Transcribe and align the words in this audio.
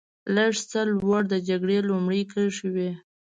لږ 0.35 0.53
څه 0.69 0.79
لوړ 0.91 1.21
د 1.31 1.35
جګړې 1.49 1.77
لومړۍ 1.89 2.21
کرښې 2.31 2.69
وې. 2.75 2.89